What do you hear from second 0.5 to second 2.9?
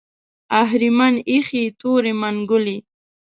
اهریمن ایښې تورې منګولې